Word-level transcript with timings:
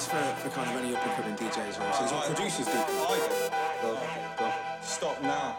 that's 0.00 0.40
for, 0.40 0.48
for 0.48 0.54
kind 0.54 0.70
of 0.70 0.82
any 0.82 0.94
up 0.94 1.04
and 1.04 1.12
coming 1.12 1.36
DJs, 1.36 1.78
right? 1.78 1.94
So 1.94 2.04
it's 2.04 2.12
what 2.12 2.26
producers 2.26 2.66
do. 2.66 2.80
Go, 3.82 3.98
go. 4.38 4.52
Stop 4.80 5.20
now. 5.22 5.56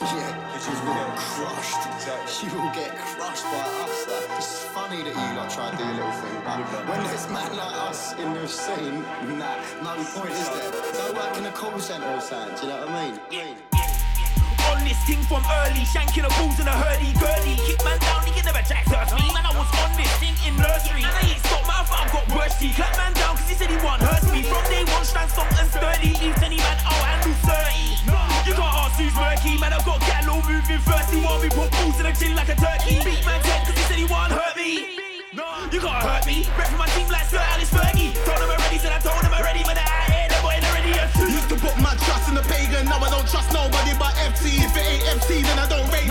Yeah, 0.00 0.32
Because 0.48 0.72
you 0.72 0.88
will 0.88 0.96
get 0.96 1.16
crushed. 1.20 1.82
Exactly. 1.92 2.32
You 2.42 2.50
will 2.56 2.72
get 2.72 2.96
crushed 2.96 3.44
by 3.44 3.60
us. 3.84 4.08
Like, 4.08 4.38
it's 4.38 4.64
funny 4.72 5.02
that 5.04 5.12
you 5.12 5.28
like 5.36 5.52
try 5.52 5.68
and 5.68 5.76
do 5.76 5.84
your 5.84 5.94
little 6.00 6.16
thing, 6.24 6.36
but 6.44 6.88
when 6.88 7.04
there's 7.04 7.28
man 7.28 7.52
like 7.52 7.76
us 7.88 8.16
in 8.16 8.32
the 8.32 8.48
scene, 8.48 9.04
nah, 9.36 9.60
no 9.84 9.92
point 10.16 10.32
is 10.32 10.48
there. 10.48 10.72
Go 10.96 11.12
work 11.12 11.36
in 11.36 11.44
a 11.44 11.52
call 11.52 11.78
centre 11.78 12.08
or 12.08 12.20
something. 12.20 12.56
Do 12.56 12.62
you 12.62 12.72
know 12.72 12.80
what 12.80 12.88
I 12.88 13.10
mean? 13.10 13.20
I? 13.36 13.72
On 14.72 14.80
this 14.88 14.96
thing 15.04 15.20
from 15.28 15.44
early, 15.44 15.84
shanking 15.84 16.24
the 16.24 16.32
balls 16.40 16.58
in 16.58 16.66
a 16.66 16.72
hurdy 16.72 17.12
gurdy. 17.20 17.60
Kick 17.66 17.84
man 17.84 17.98
down, 18.00 18.24
he 18.24 18.32
can 18.32 18.46
never 18.48 18.64
jack 18.64 18.88
me. 18.88 19.28
Man, 19.36 19.44
I 19.44 19.52
was 19.52 19.68
on 19.84 19.92
this 20.00 20.12
thing 20.16 20.32
in 20.48 20.56
nursery. 20.56 21.04
And 21.04 21.12
I 21.12 21.36
ain't 21.36 21.42
stopped, 21.44 21.66
man, 21.68 21.71
I 21.71 21.71
thought 21.71 21.71
I've 22.02 22.10
got 22.10 22.26
bursty. 22.34 22.74
Clap 22.74 22.90
man 22.98 23.14
down, 23.14 23.38
cause 23.38 23.46
he 23.46 23.54
said 23.54 23.70
he 23.70 23.78
want 23.78 24.02
hurt 24.02 24.26
me. 24.34 24.42
From 24.42 24.64
day 24.66 24.82
one, 24.90 25.06
stand 25.06 25.30
strong 25.30 25.46
and 25.54 25.70
sturdy. 25.70 26.18
Leave 26.18 26.42
any 26.42 26.58
man, 26.58 26.76
I'll 26.82 26.98
handle 26.98 27.30
30. 27.46 28.02
You 28.42 28.54
can't 28.58 28.74
ask 28.74 28.98
who's 28.98 29.14
murky, 29.14 29.54
man, 29.62 29.70
I've 29.70 29.86
got 29.86 30.02
gal 30.02 30.34
all 30.34 30.42
moving 30.42 30.82
thirsty. 30.82 31.22
Want 31.22 31.46
me 31.46 31.48
put 31.54 31.70
balls 31.70 32.00
in 32.02 32.06
a 32.06 32.12
chin 32.12 32.34
like 32.34 32.50
a 32.50 32.58
turkey. 32.58 32.98
Big 33.06 33.22
man 33.22 33.38
dead, 33.46 33.62
cause 33.62 33.78
he 33.78 33.84
said 33.86 33.98
he 34.02 34.06
want 34.10 34.34
hurt 34.34 34.56
me. 34.58 34.98
You 35.70 35.78
can't 35.80 36.02
hurt 36.02 36.26
me. 36.26 36.42
Rep 36.58 36.68
for 36.74 36.80
my 36.82 36.90
team 36.98 37.06
like 37.06 37.30
Sir 37.30 37.38
Alex 37.38 37.70
Fergie. 37.70 38.10
Told 38.26 38.42
him 38.42 38.50
already, 38.50 38.78
said 38.82 38.90
I 38.90 38.98
told 38.98 39.22
him 39.22 39.32
already, 39.32 39.62
but 39.62 39.78
I 39.78 40.26
ain't 40.26 40.34
the 40.34 40.42
boy 40.42 40.58
already. 40.58 40.90
Used 41.30 41.48
to 41.54 41.56
put 41.56 41.78
my 41.78 41.94
trust 42.02 42.26
in 42.28 42.34
the 42.34 42.42
pagan, 42.50 42.90
now 42.90 42.98
I 42.98 43.08
don't 43.14 43.30
trust 43.30 43.54
nobody 43.54 43.94
but 43.94 44.10
FC. 44.26 44.58
If 44.58 44.74
it 44.74 44.82
ain't 44.82 45.22
FC, 45.22 45.46
then 45.46 45.56
I 45.56 45.70
don't 45.70 45.86
rate 45.94 46.01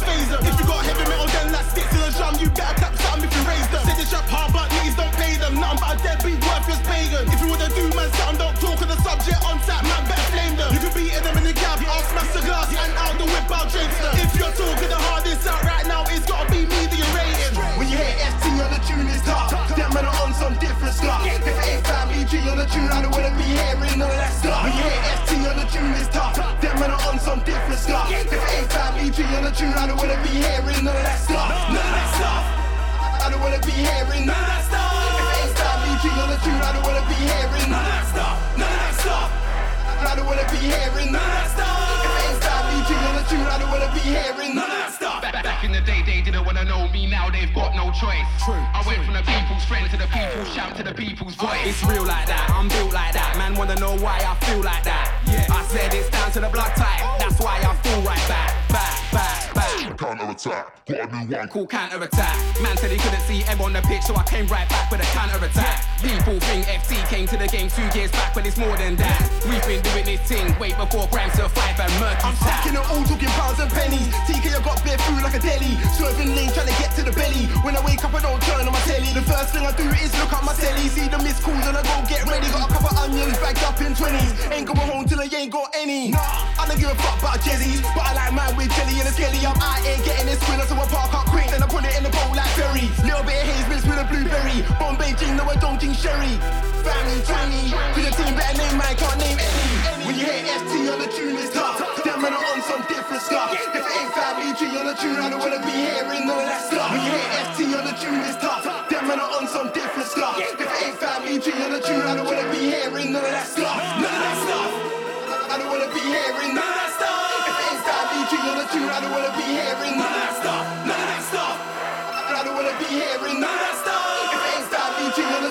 don't 0.00 0.08
phase 0.08 0.28
them. 0.28 0.40
If 0.44 0.58
you 0.60 0.66
got 0.66 0.84
heavy 0.84 1.04
metal, 1.08 1.26
then 1.28 1.52
that 1.52 1.64
sticks 1.70 1.90
to 1.92 1.98
the 2.00 2.10
drum. 2.16 2.34
You 2.40 2.48
better 2.50 2.76
tap 2.80 2.94
something 3.04 3.28
if 3.28 3.32
you 3.36 3.42
raise 3.44 3.68
them. 3.68 3.82
Say 3.84 3.96
this 3.96 4.12
rap 4.12 4.28
hard, 4.28 4.52
but 4.52 4.68
niggas 4.72 4.96
don't 4.96 5.14
pay 5.16 5.36
them. 5.36 5.60
Nothing 5.60 5.80
but 5.80 5.92
a 5.92 6.02
deadbeat, 6.02 6.40
worthless 6.40 6.80
pagan. 6.88 7.24
If 7.28 7.38
you 7.40 7.48
wanna 7.48 7.68
do 7.72 7.84
man 7.92 8.08
something, 8.20 8.40
don't 8.40 8.56
talk 8.60 8.80
on 8.80 8.88
the 8.88 8.98
subject 9.04 9.40
on 9.44 9.58
tap, 9.64 9.82
man 9.84 10.02
better 10.08 10.28
flame 10.32 10.54
them. 10.56 10.70
You 10.72 10.80
can 10.80 10.92
beat 10.96 11.12
them 11.20 11.36
in 11.36 11.44
the 11.44 11.54
gap, 11.54 11.78
I'll 11.84 12.04
smash 12.12 12.32
the 12.32 12.42
glass 12.44 12.68
and 12.72 12.92
out 12.96 13.14
the 13.20 13.26
whip, 13.28 13.50
I'll 13.50 13.68
drink 13.68 13.92
them. 14.00 14.12
If 14.24 14.32
you're 14.36 14.54
talking 14.56 14.90
the 14.90 15.00
hardest 15.10 15.44
out 15.46 15.62
right 15.64 15.86
now, 15.86 16.02
it's 16.08 16.26
gotta 16.26 16.48
be 16.48 16.64
me 16.64 16.80
that 16.88 16.96
you're 16.96 17.14
rating. 17.16 17.54
When 17.76 17.86
you 17.90 17.98
hear 18.00 18.16
FT 18.32 18.44
on 18.64 18.70
the 18.72 18.80
tune, 18.86 19.08
it's 19.10 19.24
tough. 19.24 19.52
Them 19.76 19.90
men 19.92 20.04
are 20.08 20.18
on 20.24 20.32
some 20.34 20.54
different 20.56 20.94
stuff. 20.96 21.20
If 21.26 21.44
it 21.44 21.56
ain't 21.68 21.84
family 21.84 22.24
G 22.24 22.40
on 22.48 22.56
the 22.56 22.66
tune, 22.66 22.88
I 22.88 23.04
don't 23.04 23.12
wanna 23.12 23.34
be 23.36 23.44
hearing 23.44 23.98
none 24.00 24.08
of 24.08 24.16
that 24.16 24.32
stuff. 24.32 24.64
When 24.64 24.72
you 24.72 24.84
hear 24.86 25.02
FT 25.18 25.29
If 27.80 28.32
it 28.32 28.36
ain't 28.36 28.70
on 29.40 29.44
the 29.48 29.50
tune, 29.56 29.72
I 29.72 29.88
don't 29.88 29.96
wanna 29.96 30.20
be 30.20 30.28
hearing 30.36 30.84
none 30.84 30.92
of 30.92 31.00
that 31.00 31.16
stuff. 31.16 31.48
None 31.72 31.80
of 31.80 31.96
that 31.96 32.08
stuff. 32.12 32.44
I 33.24 33.26
don't 33.32 33.40
wanna 33.40 33.60
be 33.64 33.72
hearing 33.72 34.28
none 34.28 34.36
of 34.36 34.48
that 34.52 34.68
stuff. 34.68 34.92
If 35.00 35.16
it 35.16 36.04
ain't 36.04 36.20
on 36.20 36.28
the 36.28 36.38
tune, 36.44 36.60
I 36.60 36.70
don't 36.76 36.84
wanna 36.84 37.04
be 37.08 37.16
hearing 37.16 37.68
none 37.72 37.80
of 37.80 37.90
that 37.90 38.06
stuff. 38.12 38.36
None 38.60 38.68
of 38.68 38.80
that 38.84 38.94
stuff. 39.00 39.28
I 40.04 40.12
don't 40.12 40.28
wanna 40.28 40.44
be 40.52 40.60
hearing 40.60 41.08
none 41.08 41.24
of 41.24 41.32
that 41.32 41.48
stuff. 41.56 41.72
If 41.96 42.04
it 42.04 42.20
ain't 42.20 42.40
family 42.44 42.80
G 42.84 42.90
on 43.00 43.14
the 43.16 43.24
tune, 43.32 43.48
I 43.48 43.56
don't 43.56 43.72
wanna 43.72 43.90
be 43.96 44.04
hearing 44.04 44.52
none 44.52 44.68
of 44.68 44.76
that 44.76 44.92
stuff. 44.92 45.18
Back, 45.24 45.64
in 45.64 45.72
the 45.72 45.80
day, 45.80 46.04
they 46.04 46.20
didn't 46.20 46.44
wanna 46.44 46.64
know 46.68 46.84
me. 46.92 47.08
Now 47.08 47.32
they've 47.32 47.52
got 47.56 47.72
no 47.72 47.88
choice. 47.96 48.28
I 48.44 48.84
went 48.84 49.00
from 49.08 49.16
the 49.16 49.24
people's 49.24 49.64
friend 49.64 49.88
to 49.88 49.96
the 49.96 50.08
people's 50.12 50.52
champ 50.52 50.76
to 50.76 50.84
the 50.84 50.92
people's 50.92 51.34
uh, 51.40 51.48
voice. 51.48 51.64
It's 51.64 51.82
real 51.88 52.04
like 52.04 52.28
that, 52.28 52.52
I'm 52.52 52.68
built 52.68 52.92
like 52.92 53.16
that. 53.16 53.40
Man 53.40 53.56
wanna 53.56 53.80
know 53.80 53.96
why 53.96 54.20
I 54.20 54.36
feel 54.44 54.60
like 54.60 54.84
that. 54.84 55.09
I 55.26 55.64
said 55.68 55.94
it's 55.94 56.10
down 56.10 56.30
to 56.32 56.40
the 56.40 56.48
blood 56.48 56.74
type. 56.76 57.18
That's 57.18 57.38
why 57.40 57.58
I 57.58 57.74
feel 57.82 58.00
right 58.02 58.28
back, 58.28 58.68
back, 58.68 59.12
back, 59.12 59.54
back. 59.54 59.59
Counter 59.98 60.30
attack, 60.30 60.86
got 60.86 61.12
a 61.12 61.24
new 61.26 61.36
one. 61.36 61.48
Cool 61.48 61.66
counter 61.66 62.02
attack. 62.02 62.36
Man 62.62 62.76
said 62.76 62.90
he 62.90 62.98
couldn't 62.98 63.20
see 63.22 63.44
Em 63.44 63.60
on 63.60 63.72
the 63.72 63.82
pitch, 63.82 64.02
so 64.02 64.14
I 64.16 64.22
came 64.24 64.46
right 64.46 64.68
back 64.68 64.90
with 64.90 65.00
a 65.00 65.08
counter 65.12 65.44
attack. 65.44 65.84
People 66.00 66.40
think 66.48 66.64
FT 66.66 66.96
came 67.08 67.26
to 67.26 67.36
the 67.36 67.48
game 67.48 67.68
two 67.68 67.84
years 67.98 68.10
back, 68.12 68.34
but 68.34 68.46
it's 68.46 68.56
more 68.56 68.76
than 68.76 68.96
that. 68.96 69.20
We've 69.44 69.64
been 69.66 69.82
doing 69.82 70.04
this 70.06 70.20
thing 70.28 70.46
way 70.58 70.72
before 70.72 71.08
Grams 71.12 71.34
survived 71.34 71.80
and 71.80 71.92
Murky 72.00 72.24
I'm 72.24 72.36
stacking 72.36 72.74
it 72.74 72.84
all, 72.86 73.04
talking 73.04 73.32
pounds 73.36 73.58
and 73.60 73.70
pennies. 73.70 74.08
TK, 74.24 74.56
I 74.56 74.60
got 74.62 74.78
bare 74.84 74.98
food 75.04 75.22
like 75.22 75.34
a 75.34 75.42
deli. 75.42 75.72
Serving 75.98 76.32
lane, 76.36 76.52
trying 76.54 76.70
to 76.70 76.76
get 76.80 76.94
to 76.96 77.02
the 77.02 77.12
belly. 77.12 77.50
When 77.66 77.76
I 77.76 77.82
wake 77.84 78.04
up, 78.04 78.14
I 78.14 78.20
don't 78.22 78.40
turn 78.46 78.64
on 78.64 78.72
my 78.72 78.80
telly. 78.86 79.10
The 79.12 79.24
first 79.26 79.52
thing 79.52 79.66
I 79.66 79.72
do 79.76 79.84
is 80.00 80.12
look 80.16 80.32
at 80.32 80.44
my 80.44 80.54
telly. 80.54 80.86
See 80.88 81.08
the 81.08 81.18
missed 81.18 81.42
calls 81.42 81.64
and 81.66 81.76
I 81.76 81.82
go 81.82 81.96
get 82.08 82.24
ready. 82.24 82.48
Got 82.48 82.70
a 82.70 82.72
couple 82.72 82.96
onions 82.96 83.36
bagged 83.42 83.64
up 83.64 83.80
in 83.80 83.92
20s. 83.92 84.32
Ain't 84.52 84.66
going 84.68 84.86
home 84.88 85.04
till 85.04 85.20
I 85.20 85.28
ain't 85.28 85.52
got 85.52 85.74
any. 85.74 86.12
Nah, 86.12 86.60
I 86.60 86.64
don't 86.68 86.78
give 86.78 86.88
a 86.88 86.96
fuck 86.96 87.18
about 87.20 87.40
Jezzies. 87.44 87.82
But 87.92 88.08
I 88.08 88.12
like 88.14 88.32
mine 88.32 88.56
with 88.56 88.70
jelly 88.76 88.96
and 89.00 89.08
a 89.08 89.12
skelly. 89.12 89.40
I'm 89.44 89.56
out 89.60 89.79
here 89.84 90.00
getting 90.04 90.26
this 90.26 90.40
squid, 90.40 90.60
so 90.68 90.74
I 90.76 90.86
park 90.86 91.14
up 91.14 91.26
quick. 91.26 91.48
Then 91.50 91.62
I 91.62 91.68
put 91.68 91.84
it 91.84 91.94
in 91.96 92.02
the 92.04 92.12
bowl 92.12 92.32
like 92.36 92.52
berry. 92.56 92.86
Little 93.04 93.24
bit 93.24 93.40
of 93.40 93.46
haze 93.48 93.68
mixed 93.68 93.86
with 93.88 94.00
a 94.00 94.06
blueberry. 94.06 94.62
Bombay 94.78 95.12
Jing, 95.18 95.36
no, 95.36 95.44
I 95.44 95.56
don't 95.56 95.78
drink 95.80 95.96
sherry. 95.96 96.34
Family, 96.84 97.20
twangy. 97.28 97.72
To 97.72 98.00
the 98.00 98.12
team, 98.16 98.32
better 98.36 98.56
name, 98.56 98.80
I 98.80 98.94
can't 98.96 99.18
name 99.20 99.38
any. 99.38 100.06
When 100.06 100.14
you 100.16 100.26
hear 100.26 100.42
FT 100.60 100.72
on 100.92 100.98
the 101.00 101.08
tune, 101.12 101.36
it's 101.36 101.52
tough. 101.52 101.78
Them 102.04 102.22
men 102.22 102.32
are 102.32 102.44
on 102.52 102.60
some 102.64 102.82
different 102.88 103.22
stuff. 103.22 103.52
If 103.52 103.74
it 103.74 103.84
ain't 103.84 104.12
family 104.16 104.50
G 104.56 104.60
on 104.78 104.86
the 104.88 104.96
tune, 104.96 105.20
I 105.20 105.28
don't 105.28 105.40
wanna 105.40 105.60
be 105.60 105.72
hearing 105.72 106.24
none 106.26 106.40
of 106.40 106.48
that 106.48 106.64
stuff. 106.64 106.88
When 106.90 107.00
you 107.04 107.12
hear 107.12 107.30
FT 107.44 107.58
on 107.76 107.84
the 107.84 107.94
tune, 108.00 108.20
it's 108.24 108.40
tough. 108.40 108.64
Them 108.88 109.08
men 109.08 109.20
are 109.20 109.32
on 109.36 109.46
some 109.46 109.68
different 109.72 110.08
stuff. 110.08 110.36
If 110.40 110.60
it 110.60 110.70
ain't 110.84 110.96
family 110.96 111.38
G 111.38 111.52
on 111.52 111.72
the 111.72 111.80
tune, 111.80 112.00
I 112.00 112.16
don't 112.16 112.26
wanna 112.26 112.48
be 112.50 112.72
hearing. 112.72 113.12
None 113.12 113.24
of 113.24 113.30
that 113.30 113.46
stuff. 113.46 113.99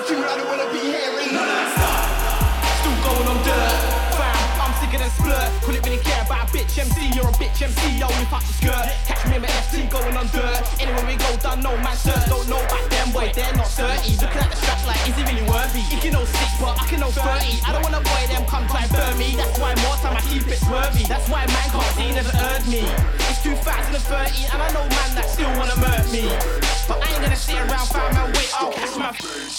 The 0.00 0.08
tune, 0.08 0.24
I 0.24 0.36
don't 0.36 0.48
wanna 0.48 0.68
be 0.72 0.80
hearing 0.80 1.32
that 1.36 1.66
stuff. 1.76 2.00
Still 2.80 2.96
going 3.04 3.28
on 3.28 3.38
dirt. 3.44 3.80
Fam, 4.16 4.40
I'm 4.64 4.72
sick 4.80 4.92
of 4.96 5.00
the 5.04 5.10
splurt. 5.12 5.48
Couldn't 5.64 5.84
really 5.84 6.00
care 6.00 6.22
about 6.24 6.48
a 6.48 6.52
bitch 6.52 6.78
MC. 6.78 7.12
You're 7.12 7.28
a 7.28 7.36
bitch 7.36 7.60
MC, 7.60 8.00
yo, 8.00 8.08
fuck 8.32 8.44
the 8.44 8.54
skirt. 8.56 8.88
Catch 9.04 9.26
me 9.28 9.36
in 9.36 9.42
my 9.42 9.48
FT 9.48 9.90
going 9.92 10.16
on 10.16 10.26
dirt. 10.32 10.64
Anywhere 10.80 11.04
we 11.04 11.16
go, 11.20 11.28
done 11.44 11.60
no 11.60 11.76
man 11.84 11.96
shirt. 11.96 12.24
Don't 12.32 12.48
know 12.48 12.60
about 12.60 12.86
them, 12.88 13.12
boy, 13.12 13.28
they're 13.34 13.52
not 13.56 13.68
30. 13.68 14.16
Looking 14.16 14.40
at 14.40 14.50
the 14.50 14.56
straps 14.56 14.86
like, 14.88 15.00
is 15.04 15.16
he 15.16 15.22
really 15.28 15.44
worthy? 15.44 15.84
He 15.84 15.96
can 16.00 16.12
know 16.16 16.24
six, 16.24 16.48
but 16.60 16.80
I 16.80 16.84
can 16.88 17.00
know 17.00 17.12
30. 17.12 17.60
I 17.66 17.72
don't 17.72 17.84
wanna 17.84 18.00
boy 18.00 18.22
them 18.32 18.44
come 18.48 18.64
try 18.72 18.86
burn 18.88 19.18
me. 19.18 19.36
That's 19.36 19.58
why 19.60 19.74
more 19.84 19.96
time 20.00 20.16
I 20.16 20.22
keep 20.24 20.48
it 20.48 20.60
swervy. 20.64 21.04
That's 21.08 21.28
why 21.28 21.44
man 21.44 21.68
can't 21.76 21.92
see, 21.96 22.08
never 22.16 22.34
heard 22.40 22.64
me. 22.72 22.88
It's 23.28 23.42
2030, 23.44 24.48
and 24.48 24.60
I 24.64 24.68
know 24.72 24.84
man 24.96 25.10
that 25.18 25.28
still 25.28 25.52
wanna 25.60 25.76
murk 25.76 26.08
me. 26.08 26.24
But 26.88 27.04
I 27.04 27.12
ain't 27.12 27.22
gonna 27.22 27.36
sit 27.36 27.60
around, 27.60 27.86
fam, 27.92 28.16
and 28.16 28.32
wait, 28.32 28.50
I'll 28.56 28.72
catch 28.72 28.96
my. 28.96 29.49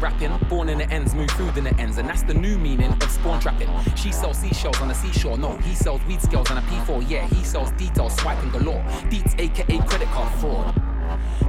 rapping, 0.00 0.36
born 0.48 0.68
in 0.68 0.78
the 0.78 0.90
ends, 0.90 1.14
move 1.14 1.30
through 1.30 1.50
in 1.50 1.64
the 1.64 1.74
ends, 1.80 1.98
and 1.98 2.08
that's 2.08 2.22
the 2.22 2.34
new 2.34 2.58
meaning 2.58 2.92
of 2.92 3.10
spawn 3.10 3.40
trapping. 3.40 3.68
She 3.96 4.12
sells 4.12 4.38
seashells 4.38 4.80
on 4.80 4.88
the 4.88 4.94
seashore, 4.94 5.38
no, 5.38 5.56
he 5.58 5.74
sells 5.74 6.00
weed 6.06 6.20
scales 6.20 6.50
on 6.50 6.58
a 6.58 6.62
P4, 6.62 7.08
yeah, 7.08 7.26
he 7.26 7.44
sells 7.44 7.70
details, 7.72 8.16
swiping 8.16 8.50
galore. 8.50 8.84
Beats, 9.10 9.34
aka 9.38 9.78
credit 9.78 10.08
card 10.08 10.32
fraud. 10.40 10.74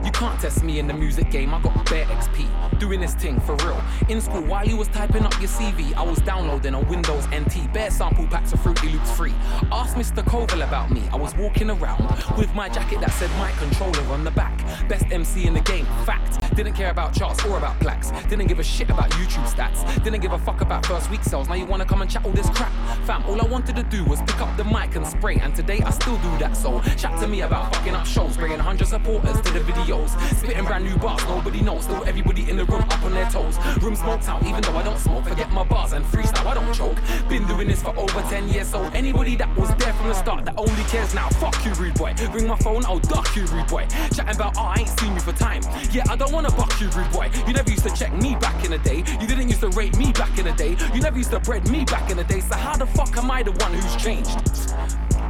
You 0.03 0.11
can't 0.11 0.39
test 0.39 0.63
me 0.63 0.79
in 0.79 0.87
the 0.87 0.93
music 0.93 1.29
game, 1.29 1.53
I 1.53 1.61
got 1.61 1.89
bare 1.89 2.05
XP. 2.05 2.79
Doing 2.79 2.99
this 2.99 3.13
thing 3.13 3.39
for 3.39 3.55
real. 3.57 3.81
In 4.09 4.19
school, 4.19 4.41
while 4.41 4.67
you 4.67 4.75
was 4.75 4.87
typing 4.87 5.23
up 5.23 5.33
your 5.39 5.49
CV, 5.49 5.95
I 5.95 6.01
was 6.01 6.17
downloading 6.19 6.73
on 6.73 6.87
Windows 6.87 7.27
NT. 7.27 7.71
Bare 7.71 7.91
sample 7.91 8.25
packs 8.27 8.51
of 8.53 8.61
Fruity 8.61 8.89
Loops 8.89 9.11
free. 9.11 9.33
Ask 9.71 9.95
Mr. 9.95 10.23
Koval 10.23 10.67
about 10.67 10.89
me. 10.89 11.03
I 11.13 11.17
was 11.17 11.35
walking 11.35 11.69
around 11.69 12.03
with 12.37 12.53
my 12.55 12.67
jacket 12.69 13.01
that 13.01 13.11
said 13.11 13.29
my 13.37 13.51
controller 13.51 14.01
on 14.11 14.23
the 14.23 14.31
back. 14.31 14.57
Best 14.87 15.05
MC 15.11 15.45
in 15.45 15.53
the 15.53 15.61
game, 15.61 15.85
fact. 16.05 16.20
Didn't 16.61 16.75
care 16.75 16.91
about 16.91 17.11
charts 17.11 17.43
or 17.45 17.57
about 17.57 17.79
plaques. 17.79 18.11
Didn't 18.29 18.45
give 18.45 18.59
a 18.59 18.63
shit 18.63 18.87
about 18.91 19.09
YouTube 19.13 19.47
stats. 19.51 19.81
Didn't 20.03 20.21
give 20.21 20.33
a 20.33 20.37
fuck 20.37 20.61
about 20.61 20.85
first 20.85 21.09
week 21.09 21.23
sales. 21.23 21.49
Now 21.49 21.55
you 21.55 21.65
wanna 21.65 21.85
come 21.85 22.03
and 22.03 22.11
chat 22.11 22.23
all 22.23 22.31
this 22.33 22.47
crap? 22.51 22.71
Fam, 23.07 23.25
all 23.25 23.41
I 23.41 23.45
wanted 23.45 23.75
to 23.77 23.81
do 23.81 24.05
was 24.05 24.21
pick 24.21 24.39
up 24.39 24.55
the 24.57 24.63
mic 24.65 24.95
and 24.95 25.07
spray. 25.07 25.37
And 25.37 25.55
today 25.55 25.79
I 25.83 25.89
still 25.89 26.17
do 26.17 26.37
that. 26.37 26.55
So 26.55 26.79
chat 26.97 27.19
to 27.19 27.27
me 27.27 27.41
about 27.41 27.75
fucking 27.75 27.95
up 27.95 28.05
shows. 28.05 28.37
Bringing 28.37 28.59
100 28.59 28.87
supporters 28.87 29.41
to 29.41 29.53
the 29.53 29.61
videos. 29.61 30.09
Spitting 30.35 30.65
brand 30.65 30.85
new 30.85 30.95
bars, 30.97 31.23
nobody 31.23 31.61
knows. 31.61 31.85
Still 31.85 32.03
everybody 32.05 32.47
in 32.47 32.57
the 32.57 32.65
room 32.65 32.83
up 32.83 33.01
on 33.01 33.11
their 33.11 33.27
toes. 33.31 33.57
Room 33.81 33.95
smoked 33.95 34.29
out, 34.29 34.43
even 34.45 34.61
though 34.61 34.77
I 34.77 34.83
don't 34.83 34.99
smoke. 34.99 35.25
Forget 35.25 35.49
my 35.51 35.63
bars 35.63 35.93
and 35.93 36.05
freestyle, 36.05 36.45
I 36.45 36.53
don't 36.53 36.73
choke. 36.75 36.97
Been 37.27 37.47
doing 37.47 37.69
this 37.69 37.81
for 37.81 37.97
over 37.97 38.21
10 38.29 38.49
years. 38.49 38.67
So 38.67 38.83
anybody 38.93 39.35
that 39.37 39.49
was 39.57 39.73
there 39.77 39.93
from 39.93 40.09
the 40.09 40.13
start 40.13 40.45
that 40.45 40.53
only 40.59 40.83
cares 40.83 41.15
now, 41.15 41.27
fuck 41.41 41.55
you, 41.65 41.73
rude 41.73 41.95
boy. 41.95 42.13
Ring 42.31 42.45
my 42.45 42.57
phone, 42.57 42.85
I'll 42.85 42.99
duck 42.99 43.35
you, 43.35 43.45
rude 43.45 43.65
boy. 43.65 43.87
Chatting 44.13 44.35
about, 44.35 44.53
oh, 44.59 44.61
I 44.61 44.81
ain't 44.81 44.89
seen 44.99 45.15
you 45.15 45.21
for 45.21 45.31
time. 45.31 45.63
Yeah, 45.91 46.03
I 46.07 46.15
don't 46.15 46.31
wanna 46.31 46.50
buck 46.55 46.79
you, 46.79 46.89
rude 46.89 47.11
boy. 47.11 47.29
You 47.47 47.53
never 47.53 47.69
used 47.69 47.83
to 47.83 47.95
check 47.95 48.13
me 48.13 48.35
back 48.35 48.63
in 48.63 48.71
the 48.71 48.77
day. 48.79 48.97
You 49.19 49.27
didn't 49.27 49.49
used 49.49 49.61
to 49.61 49.69
rate 49.69 49.97
me 49.97 50.11
back 50.11 50.37
in 50.37 50.45
the 50.45 50.51
day. 50.53 50.75
You 50.93 51.01
never 51.01 51.17
used 51.17 51.31
to 51.31 51.39
bread 51.39 51.69
me 51.69 51.85
back 51.85 52.09
in 52.09 52.17
the 52.17 52.23
day. 52.23 52.41
So 52.41 52.55
how 52.55 52.77
the 52.77 52.85
fuck 52.85 53.15
am 53.17 53.31
I 53.31 53.43
the 53.43 53.51
one 53.51 53.73
who's 53.73 53.95
changed? 53.95 54.29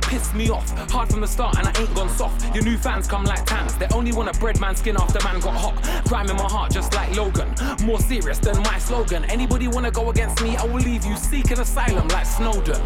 Piss 0.01 0.33
me 0.33 0.49
off, 0.49 0.69
hard 0.91 1.09
from 1.09 1.21
the 1.21 1.27
start, 1.27 1.57
and 1.57 1.67
I 1.67 1.79
ain't 1.79 1.93
gone 1.95 2.09
soft. 2.09 2.53
Your 2.53 2.63
new 2.63 2.77
fans 2.77 3.07
come 3.07 3.23
like 3.23 3.45
tans, 3.45 3.75
they 3.77 3.87
only 3.93 4.11
want 4.11 4.35
a 4.35 4.39
bread 4.39 4.59
man 4.59 4.75
skin 4.75 4.97
after 4.97 5.23
man 5.23 5.39
got 5.39 5.55
hot. 5.55 5.81
Crime 6.05 6.29
in 6.29 6.35
my 6.35 6.49
heart, 6.49 6.71
just 6.71 6.93
like 6.93 7.15
Logan. 7.15 7.53
More 7.85 7.99
serious 7.99 8.37
than 8.37 8.57
my 8.63 8.77
slogan. 8.77 9.23
Anybody 9.25 9.67
wanna 9.69 9.91
go 9.91 10.09
against 10.09 10.43
me, 10.43 10.57
I 10.57 10.65
will 10.65 10.81
leave 10.81 11.05
you 11.05 11.15
seeking 11.15 11.59
asylum 11.59 12.07
like 12.09 12.25
Snowden. 12.25 12.81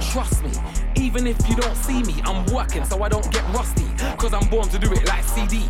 Trust 0.00 0.42
me, 0.42 0.50
even 0.96 1.26
if 1.26 1.36
you 1.48 1.54
don't 1.54 1.76
see 1.76 2.02
me, 2.02 2.20
I'm 2.24 2.44
working 2.46 2.84
so 2.84 3.02
I 3.02 3.08
don't 3.08 3.30
get 3.30 3.44
rusty. 3.54 3.86
Cause 4.16 4.32
I'm 4.32 4.48
born 4.48 4.68
to 4.70 4.78
do 4.78 4.92
it 4.92 5.06
like 5.06 5.22
CD. 5.22 5.68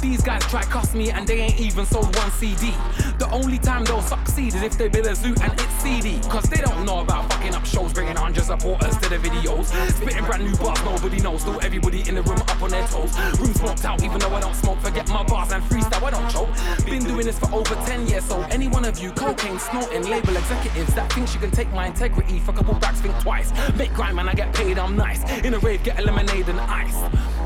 These 0.00 0.22
guys 0.22 0.42
try 0.46 0.62
to 0.62 0.68
cuss 0.68 0.94
me 0.94 1.10
and 1.10 1.26
they 1.26 1.40
ain't 1.40 1.60
even 1.60 1.84
sold 1.86 2.14
one 2.16 2.30
CD. 2.32 2.72
The 3.18 3.28
only 3.32 3.58
time 3.58 3.84
they'll 3.84 4.02
succeed 4.02 4.54
is 4.54 4.62
if 4.62 4.78
they 4.78 4.88
build 4.88 5.06
a 5.06 5.14
zoo 5.14 5.34
and 5.42 5.52
it's 5.52 5.74
CD. 5.82 6.18
Cause 6.28 6.44
they 6.44 6.60
don't 6.60 6.84
know 6.84 7.00
about 7.00 7.32
fucking 7.32 7.54
up 7.54 7.66
shows, 7.66 7.92
bringing 7.92 8.14
100 8.14 8.44
supporters 8.44 8.96
to 8.98 9.08
the 9.08 9.16
videos. 9.16 9.66
Spitting 9.92 10.24
brand 10.24 10.44
new 10.44 10.56
bars, 10.56 10.82
nobody 10.84 11.20
knows. 11.20 11.42
Still 11.42 11.60
everybody 11.62 12.08
in 12.08 12.14
the 12.14 12.22
room 12.22 12.40
up 12.40 12.62
on 12.62 12.70
their 12.70 12.86
toes. 12.88 13.18
Room 13.38 13.52
smoked 13.54 13.84
out, 13.84 14.02
even 14.02 14.18
though 14.18 14.34
I 14.34 14.40
don't 14.40 14.54
smoke. 14.54 14.78
Forget 14.80 15.08
my 15.08 15.22
bars 15.24 15.52
and 15.52 15.62
freestyle, 15.64 16.02
I 16.02 16.10
don't 16.10 16.30
choke. 16.30 16.86
Been 16.86 17.04
doing 17.04 17.26
this 17.26 17.38
for 17.38 17.52
over 17.54 17.74
10 17.74 18.08
years, 18.08 18.24
so 18.24 18.40
any 18.50 18.68
one 18.68 18.84
of 18.84 18.98
you 18.98 19.10
cocaine 19.12 19.58
snorting 19.58 20.04
label 20.04 20.36
executives 20.36 20.94
that 20.94 21.12
thinks 21.12 21.34
you 21.34 21.40
can 21.40 21.50
take 21.50 21.70
my 21.72 21.86
integrity 21.86 22.38
for 22.38 22.52
a 22.52 22.54
couple 22.54 22.74
bags, 22.74 23.00
think 23.00 23.18
twice. 23.20 23.52
Make 23.76 23.92
grime 23.92 24.18
and 24.18 24.28
I 24.28 24.34
get 24.34 24.54
paid, 24.54 24.78
I'm 24.78 24.96
nice. 24.96 25.22
In 25.44 25.54
a 25.54 25.58
rave, 25.58 25.82
get 25.82 25.98
a 25.98 26.02
lemonade 26.02 26.48
and 26.48 26.60
ice. 26.60 26.96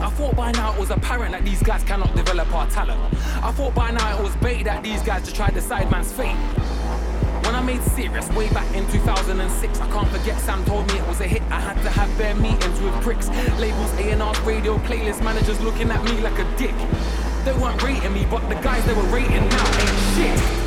I 0.01 0.11
thought 0.11 0.37
by 0.37 0.53
now 0.53 0.75
it 0.75 0.79
was 0.79 0.91
apparent 0.91 1.33
that 1.33 1.45
these 1.45 1.63
guys 1.63 1.83
cannot 1.85 2.15
develop 2.25 2.55
our 2.55 2.67
talent. 2.69 3.01
I 3.43 3.53
thought 3.53 3.75
by 3.75 3.91
now 3.91 4.19
it 4.19 4.23
was 4.23 4.35
bait 4.37 4.65
that 4.65 4.83
these 4.83 5.03
guys 5.03 5.25
just 5.25 5.37
tried 5.37 5.55
to 5.55 5.61
side 5.61 5.91
man's 5.91 6.13
fate. 6.13 6.37
When 7.45 7.55
I 7.55 7.61
made 7.61 7.83
serious 7.83 8.29
way 8.31 8.49
back 8.51 8.75
in 8.75 8.91
2006, 8.91 9.81
I 9.81 9.87
can't 9.91 10.09
forget 10.09 10.41
Sam 10.41 10.65
told 10.65 10.89
me 10.89 10.99
it 10.99 11.07
was 11.07 11.21
a 11.21 11.27
hit. 11.27 11.43
I 11.51 11.61
had 11.61 11.75
to 11.83 11.91
have 11.91 12.09
bare 12.17 12.35
meetings 12.35 12.81
with 12.81 12.95
pricks, 13.03 13.29
labels, 13.61 13.93
A&R's, 13.99 14.41
radio, 14.41 14.79
playlist 14.79 15.23
managers 15.23 15.61
looking 15.61 15.91
at 15.91 16.03
me 16.05 16.21
like 16.21 16.39
a 16.39 16.57
dick. 16.57 16.75
They 17.45 17.53
weren't 17.53 17.83
rating 17.83 18.15
me, 18.15 18.27
but 18.31 18.49
the 18.49 18.55
guys 18.57 18.85
they 18.87 18.95
were 18.95 19.03
rating 19.03 19.47
now 19.49 19.81
ain't 19.81 20.39
shit. 20.41 20.64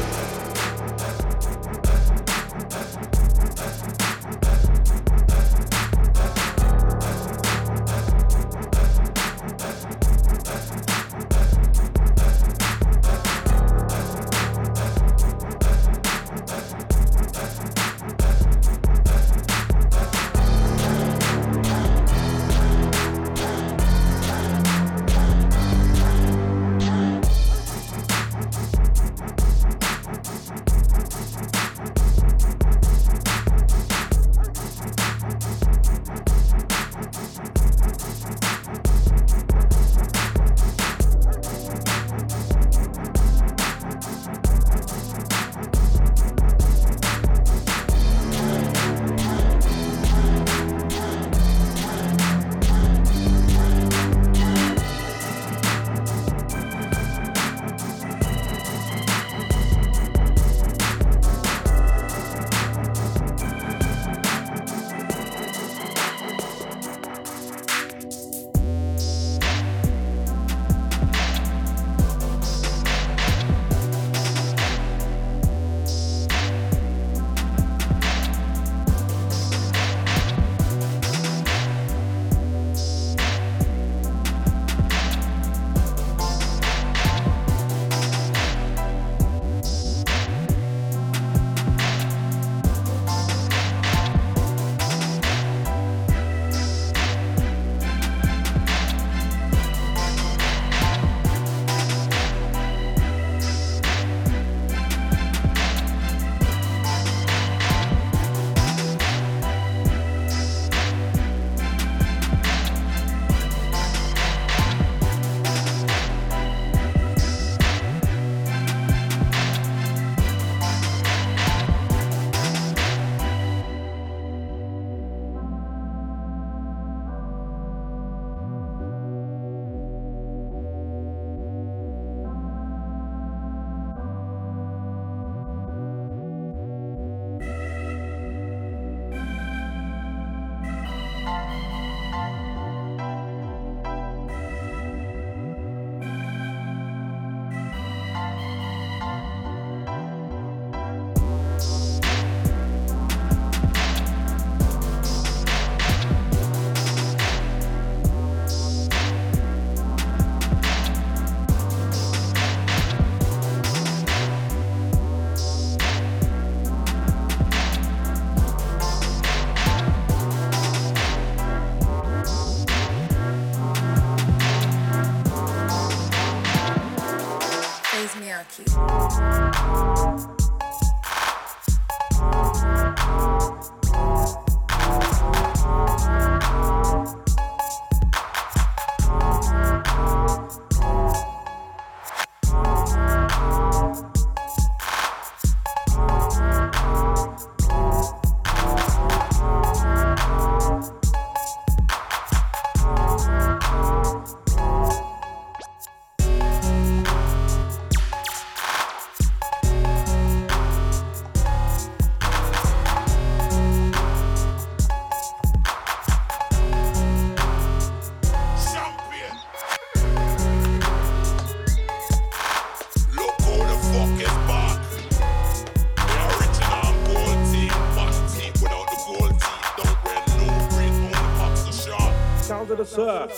Surf. 232.98 233.30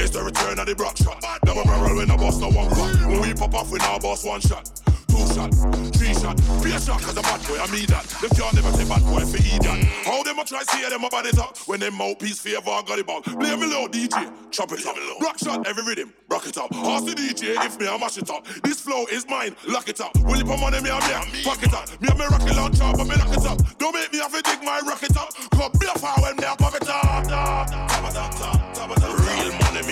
It's 0.00 0.10
the 0.10 0.22
return 0.24 0.58
of 0.58 0.66
the 0.66 0.74
block 0.74 0.96
shot. 0.96 1.22
Double 1.44 1.62
barrel 1.62 1.96
when 1.96 2.10
I 2.10 2.16
boss 2.16 2.40
no 2.40 2.50
one 2.50 2.68
cut. 2.70 3.06
When 3.06 3.20
we 3.20 3.32
pop 3.34 3.54
off, 3.54 3.70
we 3.70 3.78
now 3.78 3.98
boss 4.00 4.24
one 4.24 4.40
shot. 4.40 4.68
Two 5.06 5.22
shot, 5.30 5.54
three 5.94 6.10
shot, 6.10 6.34
be 6.58 6.74
a 6.74 6.80
shot 6.80 6.98
cause 6.98 7.16
a 7.16 7.22
bad 7.22 7.38
boy, 7.46 7.54
I 7.54 7.70
mean 7.70 7.86
that. 7.86 8.02
Them 8.18 8.34
can't 8.34 8.50
never 8.50 8.72
say 8.74 8.82
bad 8.82 8.98
boy 9.06 9.22
for 9.22 9.38
idiot. 9.38 9.86
How 10.02 10.24
them 10.24 10.40
a 10.40 10.44
try 10.44 10.64
see 10.64 10.82
them 10.90 11.04
about 11.04 11.26
it 11.26 11.38
up 11.38 11.56
when 11.70 11.78
them 11.78 11.94
mouthpiece 11.94 12.40
favor 12.40 12.82
got 12.82 12.98
it 12.98 13.06
back. 13.06 13.22
Play 13.22 13.54
me 13.54 13.70
low, 13.70 13.86
DJ, 13.86 14.10
chop 14.50 14.72
it 14.72 14.84
up. 14.84 14.96
Rock 15.22 15.38
shot, 15.38 15.68
every 15.68 15.84
rhythm, 15.84 16.12
rock 16.28 16.48
it 16.48 16.58
up. 16.58 16.74
Ask 16.74 17.06
the 17.06 17.14
DJ 17.14 17.54
if 17.64 17.78
me 17.78 17.86
I 17.86 17.96
mash 17.96 18.18
it 18.18 18.28
up. 18.28 18.44
This 18.64 18.80
flow 18.80 19.06
is 19.06 19.24
mine, 19.28 19.54
lock 19.68 19.88
it 19.88 20.00
up. 20.00 20.18
Will 20.26 20.36
you 20.36 20.44
put 20.44 20.58
money 20.58 20.82
me 20.82 20.90
and 20.90 21.06
me, 21.30 21.44
pack 21.46 21.62
it 21.62 21.72
up. 21.72 21.86
Me 22.02 22.08
and 22.10 22.18
me 22.18 22.26
rocket 22.26 22.56
launcher, 22.56 22.90
but 22.98 23.06
me 23.06 23.14
lock 23.14 23.38
it 23.38 23.46
up. 23.46 23.78
Don't 23.78 23.94
make 23.94 24.12
me 24.12 24.18
have 24.18 24.34
to 24.34 24.42
dig 24.42 24.64
my 24.64 24.80
rocket 24.84 25.16
up. 25.16 25.30
Come 25.54 25.70
be 25.78 25.86
a 25.86 25.94
fire 25.96 26.18
when 26.18 26.36
me 26.36 26.42
a 26.42 26.56
pop 26.56 26.74
it 26.74 26.90
up. 26.90 27.02
Top, 27.02 27.24
top, 27.28 27.70
top, 27.70 27.88
top, 27.88 28.12
top, 28.12 28.34
top. 28.34 28.63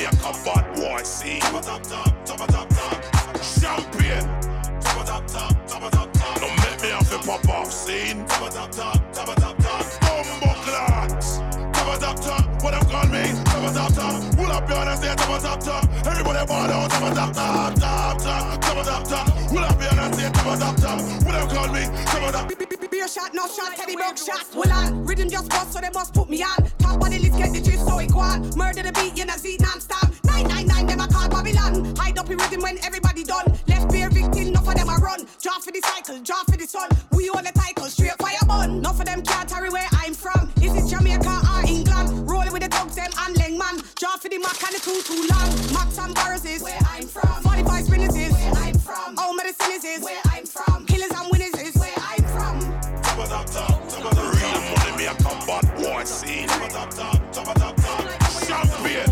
Me 0.02 0.08
a 0.08 0.10
bad 0.10 0.66
boy, 0.74 1.02
see. 1.04 1.38
Champion. 3.60 4.24
Don't 6.40 6.56
make 6.58 6.78
me 6.82 6.88
have 6.90 7.08
to 7.08 7.18
pop 7.24 7.48
off 7.48 7.70
scene. 7.70 8.26
Bumbo 10.02 10.50
clocks. 10.64 11.38
What 12.64 12.72
them 12.72 12.84
call 12.90 13.06
me? 13.06 13.22
Top, 13.44 13.72
top, 13.72 13.94
top. 13.94 14.36
Pull 14.36 14.50
up 14.50 14.68
your 14.68 14.78
hands 14.78 15.00
there. 15.00 15.14
Top, 15.14 15.40
top, 15.40 15.60
top. 15.60 15.84
Everybody 16.04 16.46
ball 16.46 16.72
out. 16.72 16.90
Top, 16.90 17.14
top, 17.14 17.32
top, 17.32 17.74
top, 17.76 18.18
top. 18.18 18.60
Top, 18.60 19.04
top, 19.04 19.31
top. 19.54 19.76
Pull 19.76 19.76
up 19.76 19.82
your 19.82 20.00
hands 20.00 20.16
there. 20.16 20.30
Top, 20.30 20.58
top, 20.58 20.76
top. 20.76 21.00
What 21.24 21.32
them 21.32 21.48
call 21.48 21.68
me? 21.72 21.84
Top, 22.06 22.32
top. 22.32 22.90
Beer 22.90 23.08
shot, 23.08 23.32
no 23.32 23.48
shot, 23.48 23.74
Teddy 23.76 23.96
broke 23.96 24.18
shot. 24.18 24.46
Well 24.54 24.70
on, 24.70 25.06
rhythm 25.06 25.28
just 25.30 25.48
bust, 25.48 25.72
so 25.72 25.80
they 25.80 25.90
must 25.94 26.12
put 26.12 26.28
me 26.28 26.42
on. 26.42 26.70
Top 26.78 27.00
of 27.00 27.10
the 27.10 27.18
list, 27.18 27.38
get 27.38 27.52
the 27.52 27.60
gist, 27.60 27.86
so 27.86 27.98
it 27.98 28.12
go 28.12 28.20
on. 28.20 28.50
Murder 28.56 28.82
the 28.82 28.92
beat, 28.92 29.16
you 29.16 29.24
know, 29.24 29.34
see 29.36 29.56
non-stop. 29.60 30.12
999, 30.24 30.86
them 30.86 31.00
a 31.00 31.08
call 31.08 31.28
Babylon. 31.28 31.96
Hide 31.96 32.18
up 32.18 32.30
in 32.30 32.36
rhythm 32.36 32.60
when 32.60 32.78
everybody 32.84 33.24
done. 33.24 33.46
Left 33.66 33.90
beer 33.90 34.10
victim, 34.10 34.48
enough 34.48 34.68
of 34.68 34.74
them 34.74 34.88
a 34.88 34.96
run. 34.96 35.26
Draw 35.40 35.58
for 35.60 35.72
the 35.72 35.80
cycle, 35.80 36.20
draw 36.20 36.42
for 36.44 36.56
the 36.56 36.66
sun. 36.66 36.90
We 37.12 37.30
own 37.30 37.44
the 37.44 37.52
title, 37.52 37.86
straight 37.86 38.18
fire 38.18 38.36
bun. 38.46 38.78
Enough 38.78 39.00
of 39.00 39.06
them 39.06 39.22
can't 39.22 39.48
carry 39.48 39.70
where 39.70 39.88
I'm 39.92 40.12
from. 40.12 40.52
Is 40.60 40.76
it 40.76 40.94
Jamaica 40.94 41.40
or 41.48 41.66
England? 41.66 42.28
Rolling 42.28 42.52
with 42.52 42.62
the 42.62 42.68
thugs, 42.68 42.96
them 42.96 43.10
and 43.24 43.36
Leng 43.36 43.56
Draw 44.02 44.16
for 44.16 44.28
the 44.28 44.38
Mac 44.38 44.60
and 44.66 44.74
the 44.74 44.80
two 44.82 44.98
too 45.06 45.14
long. 45.30 45.46
Max 45.72 45.96
and 45.96 46.12
Barres 46.12 46.44
is 46.44 46.60
where 46.60 46.76
I'm 46.90 47.06
from. 47.06 47.40
45 47.46 47.84
spinners 47.86 48.16
is 48.16 48.32
where 48.32 48.50
I'm 48.58 48.74
from. 48.74 49.14
All 49.16 49.32
medicine 49.32 49.78
is 49.78 49.84
is 49.84 50.02
where 50.02 50.18
I'm 50.26 50.44
from. 50.44 50.86
Killers 50.86 51.12
and 51.14 51.30
winners 51.30 51.54
is 51.54 51.76
where 51.78 51.94
I'm 51.94 52.24
from. 52.34 52.58
Top, 52.98 53.28
top, 53.30 53.46
top, 53.46 53.78
top, 53.86 54.10
top. 54.10 54.34
Real 54.34 54.58
money 54.58 54.98
me 54.98 55.06
a 55.06 55.14
come 55.22 55.38
bad 55.46 55.62
boy, 55.78 56.02
see. 56.02 56.46
Top, 56.50 56.68
top, 56.70 56.90
top, 56.90 57.30
top, 57.30 57.54
top, 57.54 57.76
top. 57.78 58.02
Champion. 58.42 59.06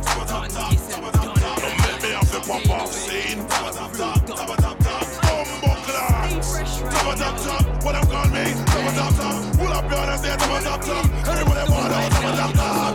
Top, 0.00 0.24
top, 0.24 0.48
top, 0.48 0.72
top, 0.72 1.12
top, 1.12 1.36
top. 1.36 1.60
Don't 1.60 1.76
make 1.84 2.00
me 2.00 2.08
have 2.16 2.30
to 2.32 2.40
pop 2.40 2.70
off 2.72 2.90
scene. 2.90 3.46
Top, 3.52 3.68
top, 3.76 3.92
top, 3.92 4.24
top, 4.24 4.56
top, 4.56 4.78
top. 4.80 5.04
Bumbo 5.28 5.76
clocks. 5.84 6.80
Top, 6.80 7.18
top, 7.20 7.36
top. 7.36 7.84
What 7.84 7.92
them 7.92 8.06
call 8.08 8.28
me? 8.32 8.48
Top, 8.64 8.96
top, 8.96 9.12
top. 9.12 9.56
Pull 9.60 9.72
up 9.76 9.90
your 9.92 10.00
hands 10.08 10.22
there. 10.22 10.38
Top, 10.38 10.62
top, 10.62 10.80
top. 10.80 11.04
Everybody 11.28 11.68
ball 11.68 11.84
out. 11.84 12.10
Top, 12.12 12.22
top, 12.22 12.36
top, 12.36 12.54
top, 12.54 12.85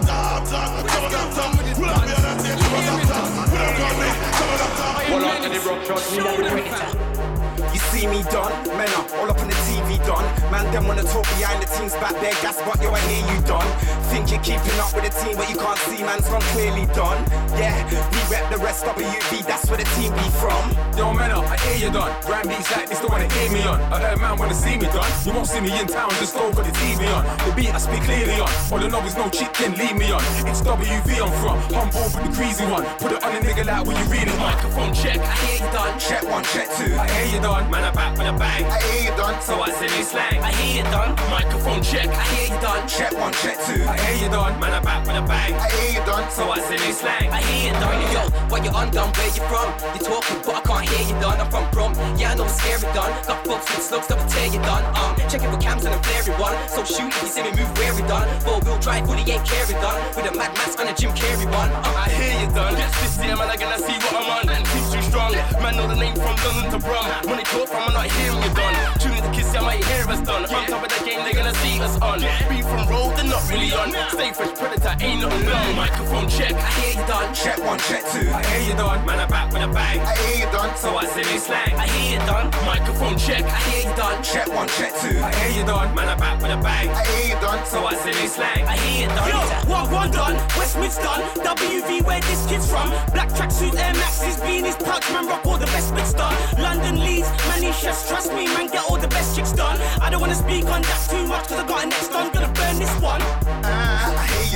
Well, 5.12 5.26
on 5.26 5.52
the 5.52 5.60
rock 5.60 5.84
shot, 5.86 7.51
You 7.74 7.80
see 7.92 8.06
me 8.08 8.24
done, 8.24 8.52
men 8.76 8.92
up, 9.00 9.08
all 9.16 9.30
up 9.32 9.40
on 9.40 9.48
the 9.48 9.56
TV 9.68 9.96
done. 10.06 10.26
Man, 10.52 10.68
them 10.74 10.88
wanna 10.88 11.04
talk 11.04 11.24
behind 11.40 11.64
the 11.64 11.68
teams 11.72 11.94
back 12.04 12.14
there, 12.20 12.36
gas, 12.44 12.60
but 12.68 12.82
yo, 12.84 12.92
I 12.92 13.00
hear 13.08 13.24
you 13.32 13.40
done. 13.48 13.68
Think 14.12 14.30
you're 14.32 14.44
keeping 14.44 14.76
up 14.80 14.92
with 14.94 15.08
the 15.08 15.14
team, 15.24 15.38
but 15.38 15.48
you 15.50 15.56
can't 15.56 15.80
see 15.88 16.04
man's 16.04 16.28
gone 16.28 16.44
clearly 16.52 16.86
done. 16.92 17.24
Yeah, 17.56 17.76
we 18.12 18.20
rep 18.28 18.52
the 18.52 18.58
rest 18.60 18.84
WV, 18.84 19.48
that's 19.48 19.68
where 19.70 19.78
the 19.80 19.88
team 19.96 20.12
be 20.12 20.28
from. 20.36 20.60
Yo, 20.98 21.14
man 21.14 21.32
up, 21.32 21.48
I 21.48 21.56
hear 21.64 21.88
you 21.88 21.92
done. 21.94 22.12
Grand 22.28 22.50
beats 22.50 22.70
like 22.76 22.90
this, 22.90 23.00
don't 23.00 23.12
wanna 23.12 23.32
hear 23.32 23.52
me 23.52 23.64
on. 23.64 23.80
I 23.88 24.00
heard 24.04 24.20
man 24.20 24.38
wanna 24.38 24.54
see 24.54 24.76
me 24.76 24.88
done. 24.92 25.08
You 25.24 25.32
won't 25.32 25.48
see 25.48 25.62
me 25.62 25.72
in 25.80 25.88
town, 25.88 26.12
just 26.20 26.36
go 26.36 26.52
got 26.52 26.66
the 26.66 26.76
TV 26.76 27.08
on. 27.08 27.24
The 27.48 27.56
beat 27.56 27.72
I 27.72 27.78
speak 27.80 28.04
clearly 28.04 28.36
on. 28.36 28.52
All 28.72 28.80
the 28.80 28.90
know 28.90 29.00
is 29.08 29.16
no 29.16 29.30
cheat 29.30 29.54
can 29.54 29.72
leave 29.80 29.96
me 29.96 30.12
on. 30.12 30.24
It's 30.44 30.60
WV 30.60 31.08
I'm 31.24 31.32
from. 31.40 31.58
Humble 31.72 32.04
with 32.04 32.24
the 32.28 32.32
crazy 32.36 32.66
one. 32.66 32.84
Put 33.00 33.14
it 33.16 33.24
on 33.24 33.32
a 33.32 33.40
nigga 33.40 33.64
like 33.66 33.88
what 33.88 33.96
you 33.96 34.06
really 34.12 34.36
want. 34.36 34.60
Microphone 34.60 34.94
check, 34.94 35.20
I 35.20 35.36
hear 35.46 35.66
you 35.66 35.72
done. 35.72 36.00
Check 36.00 36.24
one, 36.28 36.44
check 36.52 36.68
two. 36.76 36.92
I 37.00 37.08
hear 37.08 37.36
you 37.36 37.42
done. 37.42 37.61
Man, 37.70 37.84
I 37.84 37.92
back 37.92 38.18
with 38.18 38.28
a 38.28 38.34
bang. 38.34 38.66
I 38.66 38.82
hear 38.82 39.12
you 39.12 39.18
done. 39.18 39.42
So 39.42 39.60
I 39.62 39.70
say 39.72 39.88
me 39.88 40.04
slang. 40.04 40.40
I 40.42 40.52
hear 40.52 40.84
you 40.84 40.90
done. 40.90 41.16
Microphone 41.30 41.82
check, 41.82 42.08
I 42.08 42.24
hear 42.34 42.56
you 42.56 42.62
done. 42.62 42.88
Check 42.88 43.12
one, 43.14 43.34
check 43.34 43.58
two. 43.66 43.84
I 43.86 43.98
hear 44.00 44.26
you 44.26 44.30
done. 44.30 44.60
Man, 44.60 44.74
I 44.74 44.80
back 44.80 45.06
with 45.06 45.18
a 45.18 45.22
bang. 45.22 45.54
I 45.54 45.70
hear 45.70 46.00
you 46.00 46.06
done. 46.06 46.30
So 46.32 46.50
I 46.50 46.60
say 46.60 46.78
me 46.82 46.92
slang. 46.92 47.30
I 47.30 47.42
hear 47.42 47.72
you 47.72 47.80
done. 47.80 48.00
Yo, 48.14 48.22
what 48.50 48.64
you 48.64 48.72
undone, 48.74 49.12
where 49.14 49.32
you 49.32 49.44
from? 49.52 49.68
You 49.94 50.02
talking, 50.02 50.40
but 50.46 50.56
I 50.56 50.62
can't 50.62 50.90
hear 50.90 51.04
you 51.08 51.16
done. 51.22 51.40
I'm 51.40 51.50
from 51.52 51.66
Brum, 51.72 51.94
yeah, 52.18 52.32
I 52.32 52.36
know 52.36 52.46
it's 52.46 52.60
scary 52.60 52.88
done. 52.94 53.12
Got 53.28 53.46
folks 53.48 53.68
with 53.72 53.84
slugs 53.86 54.08
that 54.08 54.18
will 54.18 54.28
tear 54.28 54.48
you 54.48 54.60
done. 54.60 54.84
Um, 54.96 55.16
checking 55.30 55.52
for 55.52 55.60
cams 55.60 55.86
and 55.86 55.96
a 55.96 56.00
flary 56.04 56.36
one. 56.40 56.56
So 56.68 56.84
shoot 56.84 57.08
if 57.08 57.22
you 57.24 57.30
see 57.30 57.44
me 57.44 57.52
move 57.56 57.72
where 57.78 57.94
we 57.96 58.02
done. 58.04 58.28
Four 58.42 58.60
wheel 58.60 58.78
drive, 58.80 59.06
fully 59.08 59.24
ain't 59.24 59.46
carry 59.46 59.74
done. 59.80 60.00
With 60.16 60.28
a 60.28 60.34
mad 60.36 60.52
mask 60.60 60.80
and 60.80 60.90
a 60.90 60.94
Jim 60.94 61.12
Carrey 61.16 61.48
one. 61.48 61.72
Um, 61.72 61.96
I 61.96 62.10
hear 62.12 62.36
you 62.44 62.50
done. 62.52 62.76
Yes, 62.76 62.92
this 63.00 63.16
year, 63.24 63.36
man, 63.36 63.50
I 63.50 63.56
gonna 63.56 63.80
see 63.80 63.96
what 64.04 64.16
I'm 64.20 64.30
on. 64.36 64.50
And 64.52 64.66
team's 64.68 64.92
too 64.92 65.02
strong. 65.08 65.32
Man, 65.64 65.78
know 65.78 65.88
the 65.88 65.96
name 65.96 66.16
from 66.16 66.36
London 66.44 66.68
to 66.76 66.80
Brum. 66.84 67.08
When 67.28 67.38
they 67.38 67.48
talk 67.52 67.68
from, 67.68 67.84
I'm 67.84 67.94
not 67.94 68.08
hearing 68.12 68.42
you 68.42 68.54
done. 68.56 68.76
Tune 69.00 69.16
in 69.18 69.24
to 69.24 69.32
kiss, 69.32 69.54
I 69.56 69.62
might 69.62 69.84
hear 69.84 70.08
us 70.08 70.22
done. 70.22 70.44
On 70.44 70.66
top 70.66 70.84
of 70.84 70.90
the 70.90 71.06
game, 71.06 71.20
they're 71.24 71.34
gonna 71.34 71.54
see 71.56 71.80
us 71.82 72.00
on. 72.02 72.20
Be 72.50 72.62
from 72.62 72.88
road, 72.88 73.16
not 73.42 73.54
really 73.54 73.74
on. 73.74 73.92
Stay 74.10 74.34
fresh, 74.34 74.58
predator, 74.58 74.96
ain't 75.00 75.22
nothing 75.22 75.50
long. 75.50 75.76
Microphone 75.76 76.30
check, 76.30 76.54
I 76.54 76.70
hear 76.80 77.02
you 77.02 77.08
done. 77.08 77.34
Check 77.34 77.58
one, 77.60 77.80
check 77.80 78.04
two. 78.12 78.30
I 78.30 78.44
hear 78.46 78.70
you 78.70 78.76
done. 78.76 79.06
Man, 79.06 79.20
I 79.20 79.26
back 79.26 79.52
with 79.54 79.64
a 79.64 79.68
bang. 79.68 80.00
I 80.00 80.16
hear 80.18 80.46
you 80.46 80.52
done. 80.52 80.76
So 80.78 80.96
I 80.96 81.06
say 81.06 81.24
me 81.24 81.38
slang. 81.40 81.74
I 81.76 81.88
hear 81.88 82.20
you 82.20 82.26
done. 82.26 82.48
Microphone 82.66 83.18
check, 83.18 83.44
I 83.44 83.60
hear 83.70 83.90
you 83.90 83.96
done. 83.96 84.24
Check 84.24 84.48
one, 84.54 84.68
check 84.68 84.94
two. 85.02 85.20
I 85.20 85.34
hear 85.36 85.60
you 85.60 85.66
done. 85.66 85.96
Man, 85.96 86.10
I 86.10 86.16
back 86.16 86.42
with 86.42 86.52
a 86.52 86.58
bang. 86.62 86.90
I 86.90 87.06
hear 87.06 87.36
you 87.36 87.42
done. 87.42 87.66
So 87.66 87.86
I 87.86 87.96
say 87.96 88.12
me 88.12 88.28
slang. 88.28 88.66
I 88.68 88.78
hear 88.78 89.08
you 89.08 89.16
done. 89.16 89.30
Yo, 89.30 89.70
what 89.70 89.92
one 89.92 90.12
done? 90.12 90.36
Westminster 90.58 91.02
done. 91.02 91.22
WV, 91.58 92.06
where 92.06 92.22
this 92.22 92.46
kid's 92.48 92.70
from? 92.70 92.90
Black 93.14 93.30
tracksuit, 93.30 93.76
Air 93.76 93.94
Maxes, 93.94 94.38
beanies, 94.38 94.78
pouch, 94.84 95.08
man, 95.12 95.28
rock 95.28 95.46
all 95.46 95.58
the 95.58 95.66
best 95.68 95.94
bits 95.96 96.14
done. 96.14 96.36
London 96.60 97.00
Leeds, 97.00 97.30
man, 97.48 97.62
chefs, 97.74 98.08
trust 98.08 98.32
me, 98.34 98.46
man, 98.46 98.68
get 98.68 98.84
all 98.90 98.98
the 98.98 99.08
best 99.08 99.36
chicks 99.36 99.52
done. 99.52 99.80
I 100.02 100.10
don't 100.10 100.22
wanna 100.22 100.36
speak 100.36 100.66
on 100.66 100.82
that 100.82 101.08
too 101.10 101.26
much, 101.28 101.48
cause 101.48 101.60
I 101.60 101.68
got 101.68 101.84
a 101.84 101.88
next 101.88 102.10
done, 102.10 102.32
this 102.80 103.02
one. 103.02 103.51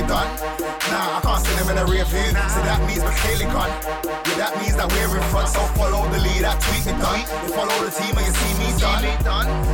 Done. 0.06 0.30
Nah, 0.90 1.18
I 1.18 1.20
can't 1.22 1.42
see 1.44 1.54
them 1.58 1.70
in 1.70 1.78
a 1.78 1.86
rear 1.86 2.04
view. 2.06 2.30
So 2.50 2.58
that 2.62 2.78
means 2.86 3.02
we're 3.02 3.18
clearly 3.26 3.46
gone. 3.50 3.70
Yeah, 4.30 4.46
that 4.46 4.52
means 4.62 4.76
that 4.78 4.86
we're 4.90 5.10
in 5.18 5.24
front. 5.34 5.50
So 5.50 5.60
follow 5.74 6.06
the 6.10 6.18
lead, 6.22 6.46
that 6.46 6.62
tweet 6.62 6.86
me 6.86 6.94
done. 6.98 7.20
You 7.42 7.50
follow 7.54 7.74
the 7.82 7.90
team 7.90 8.14
and 8.14 8.26
you 8.26 8.34
see 8.34 8.54
me 8.62 8.66
done. 8.78 9.02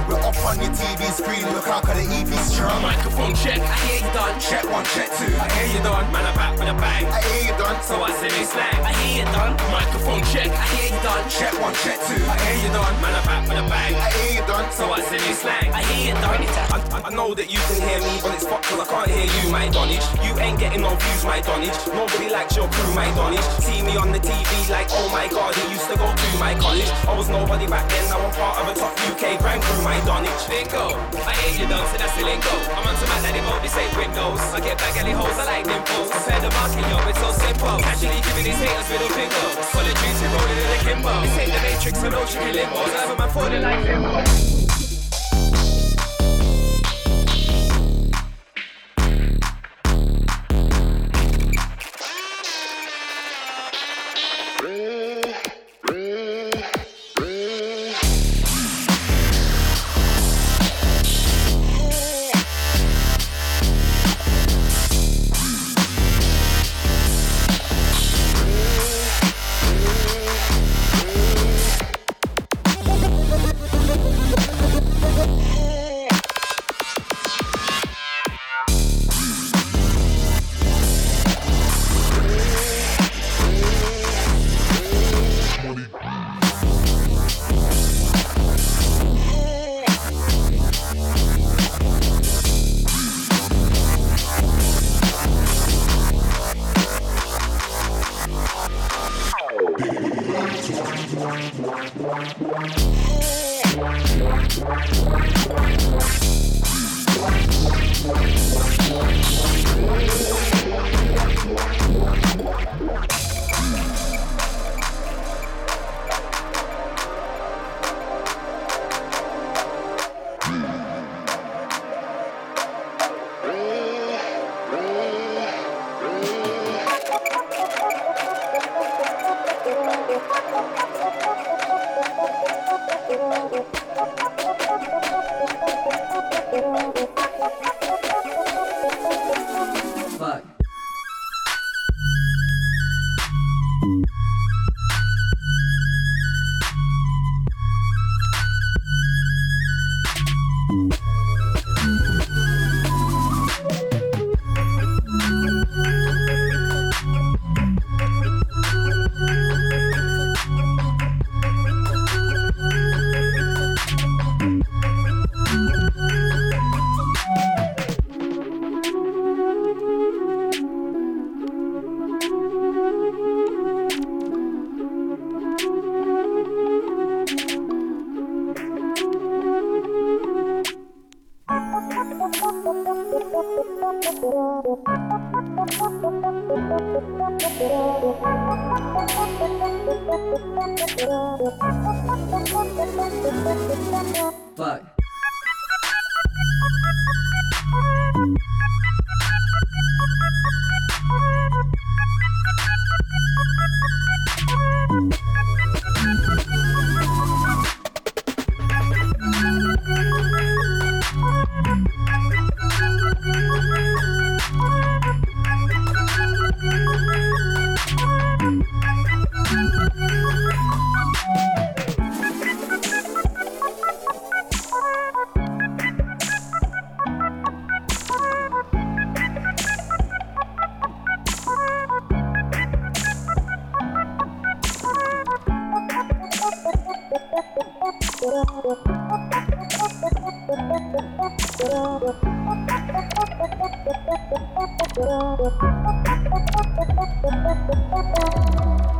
We're 0.08 0.20
up 0.24 0.36
on 0.44 0.56
your 0.60 0.72
TV 0.72 1.08
screen, 1.12 1.44
look 1.52 1.68
out, 1.68 1.84
cause 1.84 2.00
the 2.00 2.08
EP's 2.08 2.52
strong. 2.52 2.82
Microphone 2.82 3.34
check, 3.34 3.60
I 3.60 3.76
hear 3.86 4.00
you 4.00 4.12
done. 4.12 4.34
Check 4.40 4.64
one, 4.68 4.84
check 4.96 5.08
two. 5.20 5.32
I 5.36 5.46
hear 5.52 5.68
you 5.76 5.82
done. 5.84 6.04
Man, 6.12 6.24
I'm 6.24 6.34
back 6.34 6.58
with 6.58 6.68
a 6.68 6.76
bang. 6.76 7.04
I 7.06 7.20
hear 7.22 7.52
you 7.52 7.56
done. 7.60 7.76
So 7.82 8.00
I 8.00 8.10
say 8.16 8.32
me 8.32 8.44
slang. 8.44 8.80
I 8.82 8.92
hear 9.04 9.24
you 9.24 9.28
done. 9.32 9.52
Microphone 9.70 10.22
check, 10.32 10.48
I 10.48 10.66
hear 10.74 10.88
you 10.92 11.00
done. 11.02 11.24
Check 11.28 11.52
one, 11.60 11.74
check 11.84 11.98
two. 12.08 12.20
I 12.24 12.36
hear 12.40 12.56
you 12.64 12.70
done. 12.72 12.94
Man, 13.04 13.12
I'm 13.12 13.24
back 13.28 13.42
with 13.48 13.58
a 13.60 13.66
bang. 13.68 13.94
I 13.94 14.08
hear 14.16 14.40
you 14.40 14.44
done. 14.48 14.66
So 14.72 14.88
I 14.88 15.00
say 15.04 15.20
me 15.20 15.32
slang. 15.36 15.68
I 15.72 15.82
hear 15.92 16.14
you 16.14 16.16
done. 16.20 16.40
I, 16.72 17.02
I 17.06 17.10
know 17.10 17.34
that 17.34 17.52
you 17.52 17.60
can 17.68 17.78
hear 17.88 18.00
me, 18.00 18.20
but 18.22 18.34
it's 18.34 18.46
fucked 18.46 18.64
cause 18.64 18.80
I 18.80 18.86
can't 18.88 19.10
hear 19.10 19.28
you, 19.28 19.50
my 19.52 19.68
Donage. 19.68 20.06
You 20.22 20.38
ain't 20.38 20.58
getting 20.58 20.82
no 20.82 20.94
views, 20.94 21.24
my 21.24 21.40
Donage. 21.42 21.76
Nobody 21.92 22.30
likes 22.30 22.56
your 22.56 22.68
crew, 22.70 22.94
my 22.94 23.06
Donage. 23.18 23.44
See 23.60 23.82
me 23.82 23.96
on 23.96 24.12
the 24.12 24.18
TV 24.18 24.70
like, 24.70 24.88
oh 24.90 25.08
my 25.12 25.28
god, 25.28 25.54
he 25.54 25.74
used 25.74 25.88
to 25.90 25.96
go 25.98 26.06
to 26.06 26.28
my 26.38 26.54
college. 26.56 26.88
I 27.04 27.12
was 27.16 27.28
nobody 27.28 27.66
back 27.66 27.88
then, 27.90 28.08
now 28.08 28.22
I'm 28.22 28.32
part 28.32 28.58
of 28.60 28.68
a 28.70 28.74
top 28.74 28.94
UK 29.10 29.38
brand 29.40 29.62
crew, 29.62 29.82
my 29.82 29.98
Donage. 30.08 30.42
Bingo, 30.48 30.96
I 31.26 31.34
hear 31.42 31.62
you 31.62 31.66
done, 31.68 31.84
so 31.90 31.96
that's 31.98 32.14
the 32.16 32.24
lingo. 32.24 32.54
I'm 32.72 32.86
on 32.86 32.94
to 32.96 33.06
my 33.10 33.18
daddy 33.20 33.42
mode, 33.44 33.62
this 33.62 33.76
ain't 33.76 33.92
windows. 33.96 34.40
I 34.54 34.60
get 34.60 34.78
back 34.78 34.96
alley 34.96 35.12
hoes, 35.12 35.36
I 35.36 35.44
like 35.44 35.66
nymphos. 35.66 36.08
Compare 36.08 36.40
the 36.40 36.50
market, 36.56 36.84
yo, 36.88 36.96
it's 37.10 37.20
so 37.20 37.30
simple. 37.36 37.76
Casually 37.84 38.20
giving 38.24 38.46
these 38.48 38.60
haters 38.62 38.88
middle 38.88 39.12
finger. 39.12 39.46
Solid 39.74 39.96
duty 40.00 40.26
rolling 40.32 40.58
in 40.58 40.70
a 40.72 40.78
kimbo. 40.80 41.12
This 41.20 41.38
ain't 41.38 41.52
the 41.52 41.60
matrix, 41.60 41.94
so 42.00 42.08
no 42.08 42.24
chicken. 42.24 42.64
I 42.64 43.04
have 43.04 43.18
my 43.18 43.28
falling 43.28 43.62
like 43.62 43.84
limbo. 43.84 44.71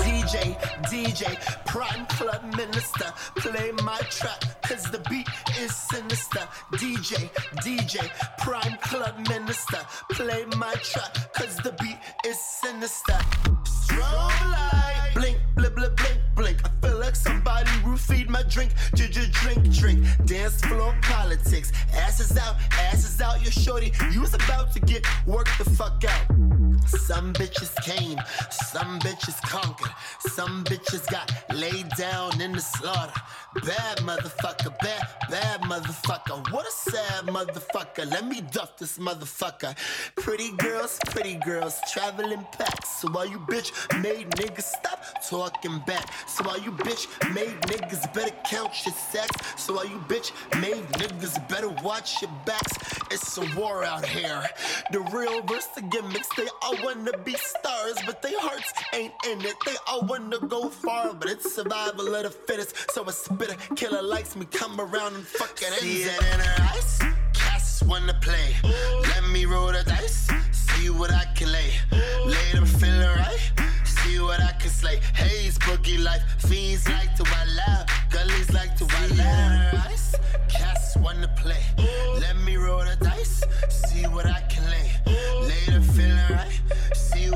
DJ, 0.00 0.56
DJ, 0.88 1.66
Prime 1.66 2.06
Club 2.06 2.42
Minister, 2.56 3.12
play 3.36 3.72
my 3.84 3.98
track, 4.08 4.40
cause 4.62 4.84
the 4.84 5.00
beat 5.10 5.28
is 5.60 5.74
sinister. 5.74 6.48
DJ, 6.72 7.28
DJ, 7.56 8.08
Prime 8.38 8.78
Club 8.78 9.28
Minister, 9.28 9.80
play 10.12 10.46
my 10.56 10.72
track, 10.82 11.14
cause 11.34 11.56
the 11.56 11.72
beat 11.78 11.98
is 12.24 12.40
sinister. 12.40 13.18
Your 23.42 23.50
shorty, 23.50 23.92
you 24.12 24.20
was 24.20 24.34
about 24.34 24.72
to 24.72 24.78
get 24.78 25.04
worked 25.26 25.58
the 25.58 25.68
fuck 25.70 26.04
out. 26.04 26.26
Some 26.86 27.32
bitches 27.32 27.74
came, 27.82 28.16
some 28.50 29.00
bitches 29.00 29.40
conquered, 29.42 29.90
some 30.34 30.64
bitches 30.64 31.06
got 31.10 31.30
laid 31.54 31.88
down 31.90 32.40
in 32.40 32.52
the 32.52 32.60
slaughter. 32.60 33.20
Bad 33.66 33.98
motherfucker, 33.98 34.72
bad, 34.80 35.06
bad 35.28 35.60
motherfucker. 35.62 36.50
What 36.50 36.66
a 36.66 36.70
sad 36.70 37.26
motherfucker. 37.26 38.10
Let 38.10 38.26
me 38.26 38.40
duff 38.40 38.78
this 38.78 38.96
motherfucker. 38.96 39.76
Pretty 40.16 40.52
girls, 40.52 40.98
pretty 41.10 41.34
girls, 41.34 41.78
traveling 41.92 42.46
packs. 42.52 43.02
So 43.02 43.10
while 43.10 43.26
you 43.26 43.40
bitch 43.40 43.70
made 44.02 44.30
niggas 44.30 44.62
stop 44.62 45.04
talking 45.28 45.82
back. 45.86 46.10
So 46.26 46.44
while 46.44 46.60
you 46.60 46.72
bitch 46.72 47.06
made 47.34 47.60
niggas 47.68 48.10
better 48.14 48.34
count 48.44 48.72
your 48.86 48.94
sacks. 48.94 49.62
So 49.62 49.74
while 49.74 49.86
you 49.86 49.98
bitch 50.08 50.32
made 50.62 50.84
niggas 50.92 51.46
better 51.50 51.68
watch 51.84 52.22
your 52.22 52.30
backs. 52.46 52.78
It's 53.10 53.36
a 53.36 53.44
war 53.54 53.84
out 53.84 54.06
here. 54.06 54.48
The 54.92 55.00
real 55.12 55.42
versus 55.42 55.68
the 55.74 55.82
gimmicks. 55.82 56.28
They 56.36 56.48
all 56.62 56.76
wanna 56.82 57.18
be 57.18 57.34
stars, 57.34 57.98
but 58.06 58.22
their 58.22 58.40
hearts 58.40 58.72
ain't 58.94 59.12
in 59.28 59.42
it. 59.42 59.56
They 59.66 59.76
all 59.86 60.06
wanna 60.06 60.21
go 60.30 60.68
far, 60.68 61.14
but 61.14 61.28
it's 61.30 61.54
survival 61.54 62.14
of 62.14 62.22
the 62.22 62.30
fittest. 62.30 62.90
So 62.92 63.04
a 63.08 63.12
spitter 63.12 63.56
killer 63.76 64.02
likes 64.02 64.36
me 64.36 64.46
come 64.46 64.80
around 64.80 65.14
and 65.14 65.26
fuck 65.26 65.60
it. 65.62 65.72
See 65.80 66.02
it 66.02 66.18
in 66.34 66.40
her 66.40 66.62
eyes. 66.72 67.00
Cats 67.32 67.82
wanna 67.82 68.14
play. 68.20 68.56
Let 69.02 69.24
me 69.30 69.44
roll 69.46 69.72
the 69.72 69.82
dice. 69.84 70.28
See 70.52 70.90
what 70.90 71.10
I 71.10 71.24
can 71.34 71.50
lay. 71.52 71.72
Lay 72.26 72.52
them 72.52 72.66
feeling 72.66 73.00
right. 73.00 73.52
See 73.84 74.20
what 74.20 74.40
I 74.40 74.52
can 74.52 74.70
slay. 74.70 75.00
Haze 75.14 75.58
boogie 75.58 76.02
life. 76.02 76.22
Fiends 76.38 76.88
like 76.88 77.14
to 77.16 77.24
wild 77.24 77.58
out. 77.68 77.86
Gullies 78.10 78.52
like 78.52 78.76
to 78.76 78.84
wild 78.84 79.20
out. 79.20 79.86
Eyes. 79.86 80.14
Cats 80.48 80.96
wanna 80.96 81.28
play. 81.36 81.62
Let 82.20 82.36
me 82.36 82.56
roll 82.56 82.84
the 82.84 82.96
dice. 83.00 83.42
See 83.68 84.06
what 84.06 84.26
I 84.26 84.40
can 84.48 84.64
lay. 84.70 84.90
Lay 85.48 85.64
them 85.66 85.82
feeling 85.82 86.28
right. 86.30 86.60
See 86.94 87.30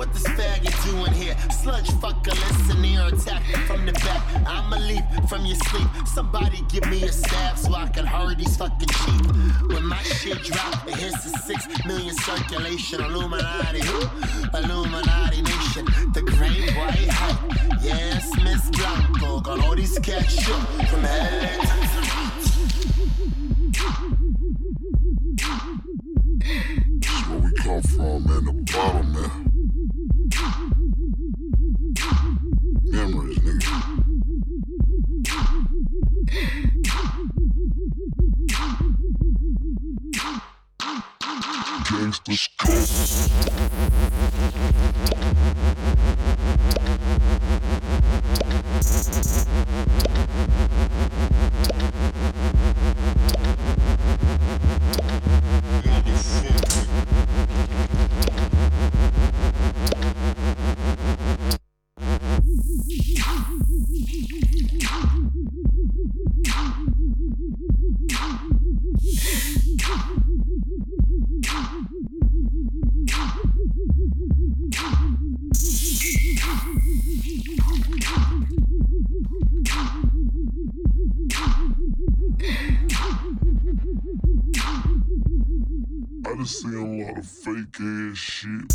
What 0.00 0.14
this 0.14 0.24
faggot 0.28 0.90
doing 0.90 1.12
here? 1.12 1.36
Sludge 1.50 1.90
fucker, 2.00 2.32
listen 2.32 2.82
here, 2.82 3.06
attack 3.08 3.42
from 3.66 3.84
the 3.84 3.92
back. 3.92 4.22
I'ma 4.46 4.78
leap 4.78 5.04
from 5.28 5.44
your 5.44 5.56
sleep. 5.56 5.86
Somebody 6.06 6.64
give 6.70 6.88
me 6.88 7.02
a 7.02 7.12
stab 7.12 7.58
so 7.58 7.74
I 7.74 7.86
can 7.88 8.06
hurry 8.06 8.34
these 8.34 8.56
fucking 8.56 8.88
sheep. 8.88 9.26
When 9.68 9.84
my 9.84 10.02
shit 10.02 10.42
drop, 10.42 10.88
it 10.88 10.94
hits 10.94 11.24
the 11.24 11.38
six 11.40 11.68
million 11.84 12.14
circulation. 12.14 13.02
Illuminati, 13.02 13.80
Illuminati 14.54 15.42
nation, 15.42 15.84
the 16.14 16.22
great 16.22 16.74
white 16.78 17.10
hype. 17.10 17.82
Yes, 17.82 18.26
Miss 18.42 18.70
Blanco, 18.70 19.40
got 19.40 19.62
all 19.62 19.76
these 19.76 19.98
cats 19.98 20.32
shook 20.32 20.62
from 20.88 21.02
That's 27.02 27.28
where 27.28 27.38
we 27.38 27.52
come 27.62 27.82
from, 27.82 28.24
man. 28.24 28.44
The 28.46 28.72
bottom, 28.72 29.12
man. 29.12 29.49
Gangsta's 42.10 42.48
I 42.62 44.29
a 86.74 86.84
lot 86.84 87.18
of 87.18 87.26
fake 87.26 87.80
ass 87.80 88.16
shit. 88.16 88.68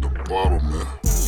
The 0.00 0.08
bottom, 0.28 0.70
man. 0.70 1.19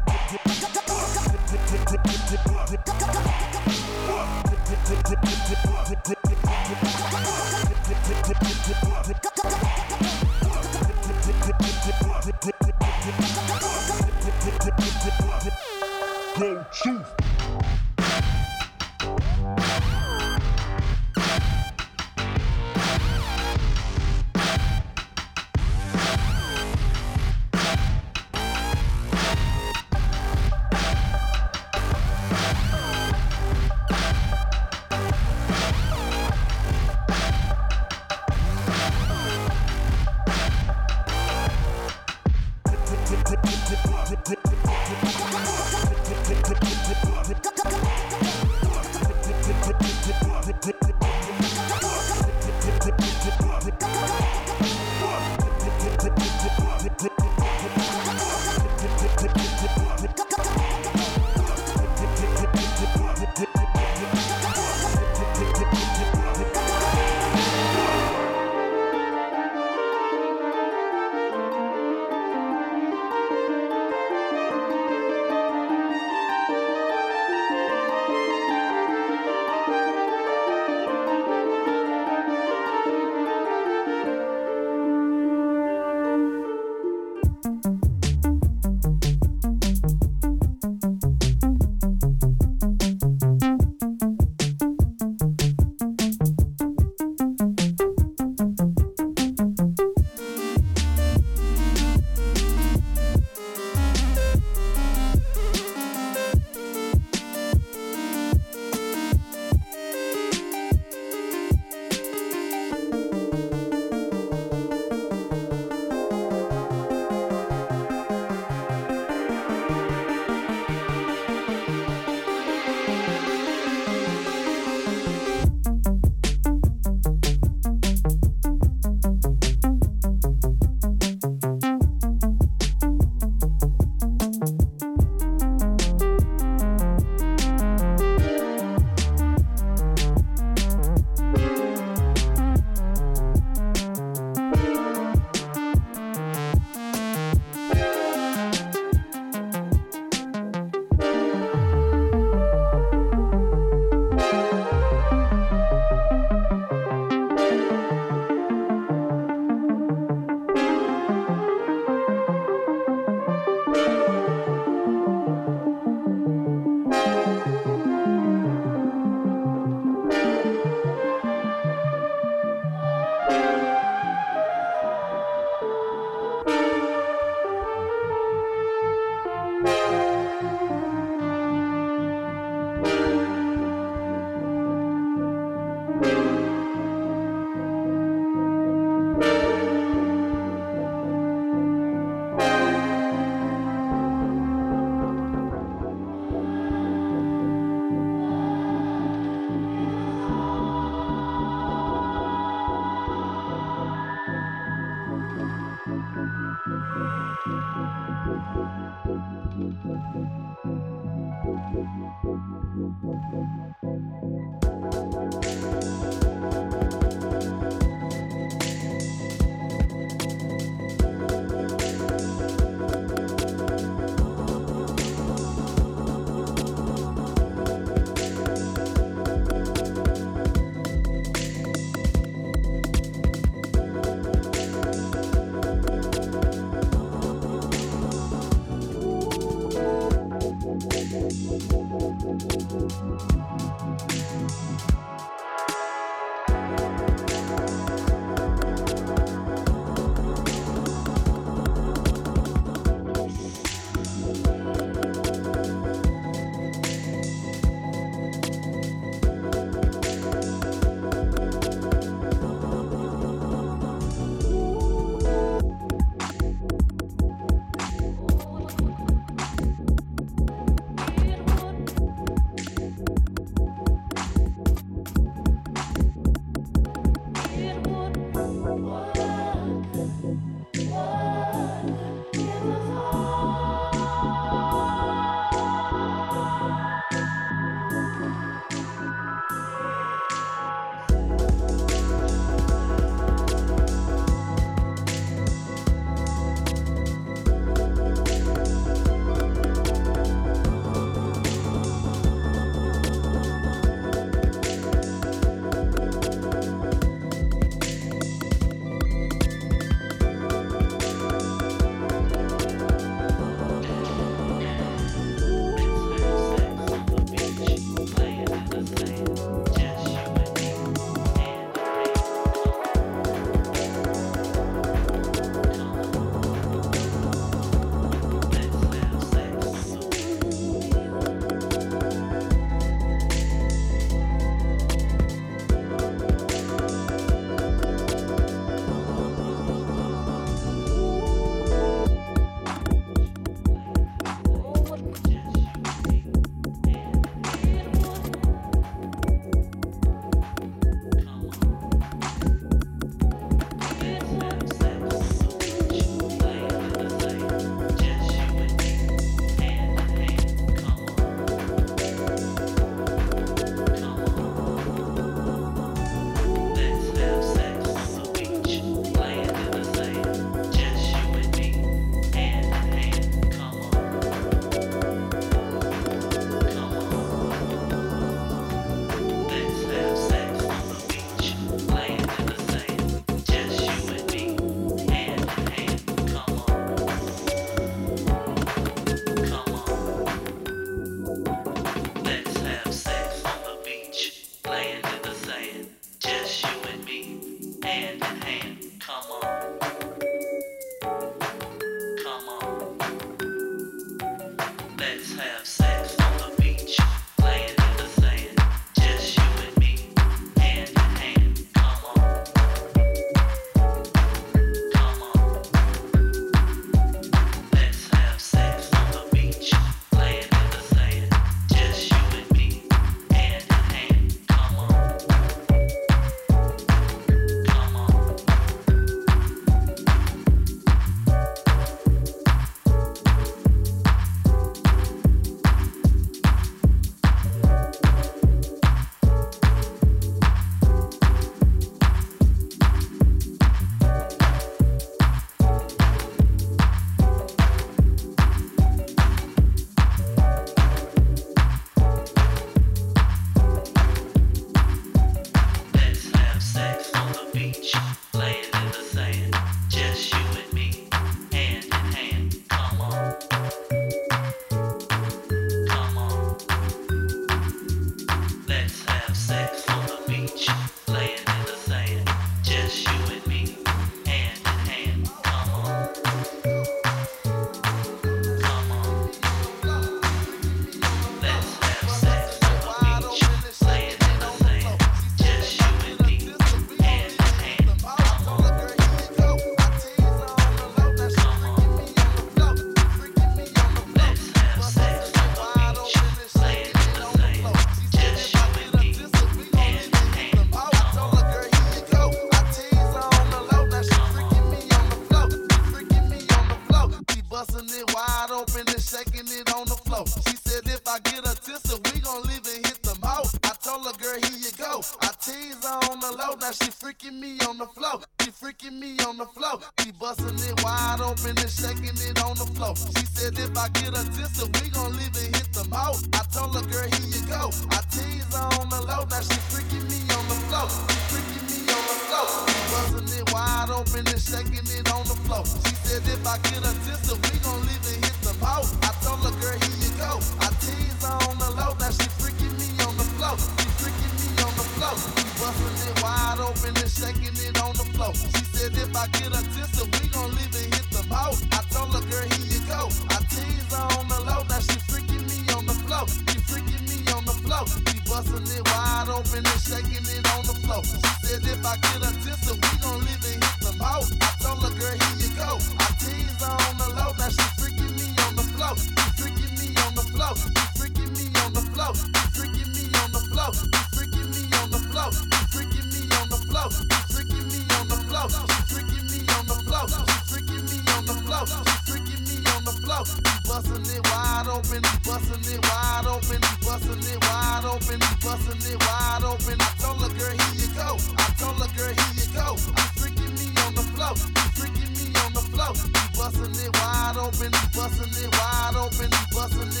Open. 597.61 597.71
Busting 597.93 598.43
it 598.43 598.51
wide 598.57 598.95
open. 598.95 599.29
Busting 599.53 600.00